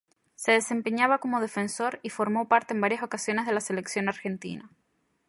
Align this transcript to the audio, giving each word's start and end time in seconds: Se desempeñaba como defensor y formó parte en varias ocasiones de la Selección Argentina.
Se 0.33 0.51
desempeñaba 0.53 1.19
como 1.19 1.39
defensor 1.41 1.99
y 2.01 2.09
formó 2.09 2.47
parte 2.47 2.73
en 2.73 2.81
varias 2.81 3.03
ocasiones 3.03 3.45
de 3.45 3.53
la 3.53 3.61
Selección 3.61 4.09
Argentina. 4.09 4.71